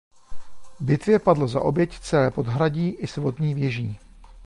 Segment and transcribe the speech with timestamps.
[0.79, 3.99] Bitvě padlo za oběť celé Podhradí i s Vodní věží.